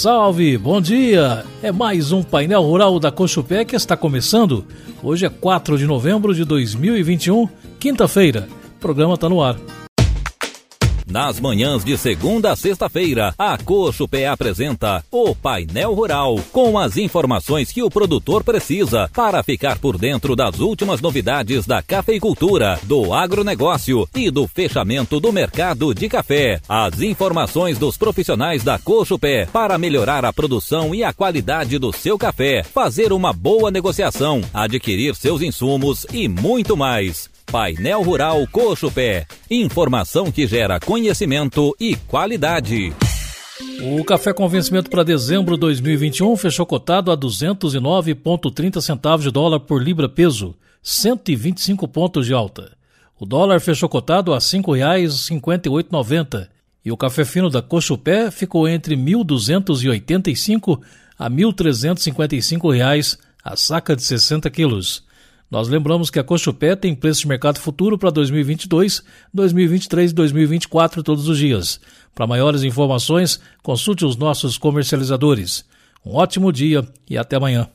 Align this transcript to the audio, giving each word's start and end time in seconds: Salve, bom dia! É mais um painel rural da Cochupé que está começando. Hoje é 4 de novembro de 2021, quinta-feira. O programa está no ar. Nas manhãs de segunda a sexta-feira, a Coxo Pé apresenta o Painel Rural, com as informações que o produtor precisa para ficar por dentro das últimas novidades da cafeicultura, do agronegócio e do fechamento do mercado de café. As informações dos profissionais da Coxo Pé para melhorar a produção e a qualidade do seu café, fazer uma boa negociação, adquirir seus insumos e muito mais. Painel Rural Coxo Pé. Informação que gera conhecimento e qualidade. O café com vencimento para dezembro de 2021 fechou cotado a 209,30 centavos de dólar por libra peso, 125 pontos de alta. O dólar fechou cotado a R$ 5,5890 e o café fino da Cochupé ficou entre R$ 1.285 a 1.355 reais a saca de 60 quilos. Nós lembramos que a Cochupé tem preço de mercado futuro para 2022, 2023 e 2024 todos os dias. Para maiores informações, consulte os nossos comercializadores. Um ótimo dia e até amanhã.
Salve, 0.00 0.56
bom 0.56 0.80
dia! 0.80 1.44
É 1.62 1.70
mais 1.70 2.10
um 2.10 2.22
painel 2.22 2.62
rural 2.62 2.98
da 2.98 3.12
Cochupé 3.12 3.66
que 3.66 3.76
está 3.76 3.98
começando. 3.98 4.64
Hoje 5.02 5.26
é 5.26 5.28
4 5.28 5.76
de 5.76 5.86
novembro 5.86 6.34
de 6.34 6.42
2021, 6.42 7.46
quinta-feira. 7.78 8.48
O 8.78 8.80
programa 8.80 9.12
está 9.12 9.28
no 9.28 9.42
ar. 9.42 9.56
Nas 11.10 11.40
manhãs 11.40 11.84
de 11.84 11.98
segunda 11.98 12.52
a 12.52 12.56
sexta-feira, 12.56 13.34
a 13.36 13.58
Coxo 13.58 14.06
Pé 14.06 14.28
apresenta 14.28 15.04
o 15.10 15.34
Painel 15.34 15.92
Rural, 15.92 16.38
com 16.52 16.78
as 16.78 16.96
informações 16.96 17.72
que 17.72 17.82
o 17.82 17.90
produtor 17.90 18.44
precisa 18.44 19.10
para 19.12 19.42
ficar 19.42 19.80
por 19.80 19.98
dentro 19.98 20.36
das 20.36 20.60
últimas 20.60 21.00
novidades 21.00 21.66
da 21.66 21.82
cafeicultura, 21.82 22.78
do 22.84 23.12
agronegócio 23.12 24.08
e 24.14 24.30
do 24.30 24.46
fechamento 24.46 25.18
do 25.18 25.32
mercado 25.32 25.92
de 25.92 26.08
café. 26.08 26.60
As 26.68 27.00
informações 27.00 27.76
dos 27.76 27.96
profissionais 27.96 28.62
da 28.62 28.78
Coxo 28.78 29.18
Pé 29.18 29.46
para 29.46 29.76
melhorar 29.76 30.24
a 30.24 30.32
produção 30.32 30.94
e 30.94 31.02
a 31.02 31.12
qualidade 31.12 31.76
do 31.76 31.92
seu 31.92 32.16
café, 32.16 32.62
fazer 32.62 33.12
uma 33.12 33.32
boa 33.32 33.68
negociação, 33.68 34.42
adquirir 34.54 35.16
seus 35.16 35.42
insumos 35.42 36.06
e 36.12 36.28
muito 36.28 36.76
mais. 36.76 37.28
Painel 37.50 38.02
Rural 38.02 38.46
Coxo 38.46 38.92
Pé. 38.92 39.26
Informação 39.50 40.30
que 40.30 40.46
gera 40.46 40.78
conhecimento 40.78 41.74
e 41.80 41.96
qualidade. 41.96 42.92
O 43.82 44.04
café 44.04 44.32
com 44.32 44.48
vencimento 44.48 44.88
para 44.88 45.02
dezembro 45.02 45.56
de 45.56 45.60
2021 45.62 46.36
fechou 46.36 46.64
cotado 46.64 47.10
a 47.10 47.16
209,30 47.16 48.80
centavos 48.80 49.24
de 49.24 49.32
dólar 49.32 49.58
por 49.58 49.82
libra 49.82 50.08
peso, 50.08 50.54
125 50.80 51.88
pontos 51.88 52.24
de 52.24 52.32
alta. 52.32 52.70
O 53.18 53.26
dólar 53.26 53.60
fechou 53.60 53.88
cotado 53.88 54.32
a 54.32 54.36
R$ 54.36 54.42
5,5890 54.42 56.46
e 56.84 56.92
o 56.92 56.96
café 56.96 57.24
fino 57.24 57.50
da 57.50 57.60
Cochupé 57.60 58.30
ficou 58.30 58.68
entre 58.68 58.94
R$ 58.94 59.02
1.285 59.02 60.80
a 61.18 61.28
1.355 61.28 62.72
reais 62.72 63.18
a 63.42 63.56
saca 63.56 63.96
de 63.96 64.04
60 64.04 64.48
quilos. 64.50 65.09
Nós 65.50 65.68
lembramos 65.68 66.10
que 66.10 66.18
a 66.18 66.24
Cochupé 66.24 66.76
tem 66.76 66.94
preço 66.94 67.22
de 67.22 67.28
mercado 67.28 67.58
futuro 67.58 67.98
para 67.98 68.10
2022, 68.10 69.02
2023 69.34 70.12
e 70.12 70.14
2024 70.14 71.02
todos 71.02 71.28
os 71.28 71.38
dias. 71.38 71.80
Para 72.14 72.26
maiores 72.26 72.62
informações, 72.62 73.40
consulte 73.62 74.04
os 74.04 74.16
nossos 74.16 74.56
comercializadores. 74.56 75.64
Um 76.06 76.14
ótimo 76.14 76.52
dia 76.52 76.86
e 77.08 77.18
até 77.18 77.36
amanhã. 77.36 77.68